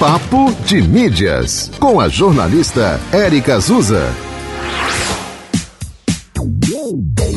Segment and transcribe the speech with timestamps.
[0.00, 4.08] Papo de Mídias, com a jornalista Érica Azusa.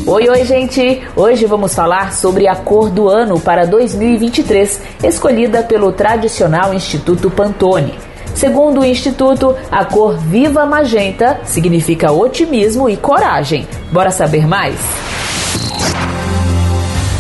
[0.08, 1.04] Oi, oi, gente!
[1.14, 7.96] Hoje vamos falar sobre a cor do ano para 2023, escolhida pelo tradicional Instituto Pantone.
[8.34, 13.68] Segundo o Instituto, a cor viva magenta significa otimismo e coragem.
[13.92, 14.80] Bora saber mais?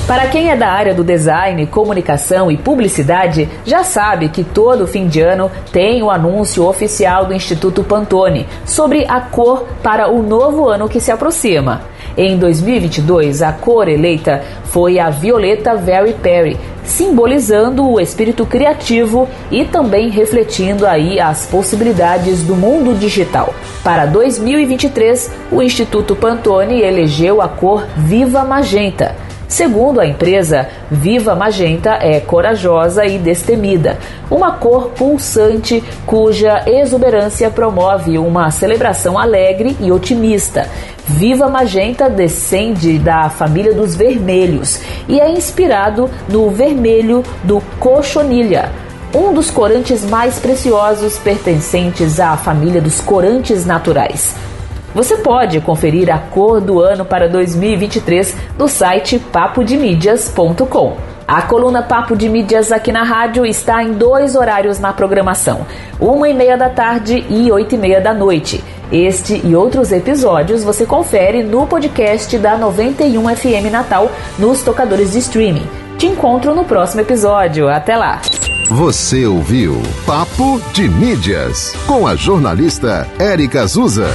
[0.05, 5.07] Para quem é da área do design, comunicação e publicidade, já sabe que todo fim
[5.07, 10.67] de ano tem o anúncio oficial do Instituto Pantone sobre a cor para o novo
[10.67, 11.83] ano que se aproxima.
[12.17, 19.63] Em 2022, a cor eleita foi a violeta Very Perry, simbolizando o espírito criativo e
[19.63, 23.55] também refletindo aí as possibilidades do mundo digital.
[23.81, 29.22] Para 2023, o Instituto Pantone elegeu a cor Viva Magenta
[29.53, 38.17] Segundo a empresa, Viva Magenta é corajosa e destemida, uma cor pulsante cuja exuberância promove
[38.17, 40.67] uma celebração alegre e otimista.
[41.05, 48.71] Viva Magenta descende da família dos vermelhos e é inspirado no vermelho do cochonilha,
[49.13, 54.33] um dos corantes mais preciosos pertencentes à família dos corantes naturais.
[54.93, 61.13] Você pode conferir a cor do ano para 2023 no site papodemídias.com.
[61.27, 65.65] A coluna Papo de Mídias aqui na rádio está em dois horários na programação:
[65.99, 68.63] uma e meia da tarde e oito e meia da noite.
[68.91, 75.19] Este e outros episódios você confere no podcast da 91 FM Natal nos tocadores de
[75.19, 75.67] streaming.
[75.97, 77.69] Te encontro no próximo episódio.
[77.69, 78.21] Até lá!
[78.69, 84.07] Você ouviu Papo de Mídias com a jornalista Érica Azusa.